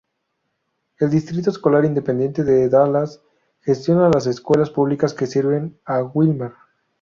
El 0.97 1.11
Distrito 1.11 1.51
Escolar 1.51 1.85
Independiente 1.85 2.43
de 2.43 2.69
Dallas 2.69 3.21
gestiona 3.59 4.09
las 4.09 4.25
escuelas 4.25 4.71
públicas 4.71 5.13
que 5.13 5.27
sirven 5.27 5.79
a 5.85 6.01
Wilmer. 6.01 6.53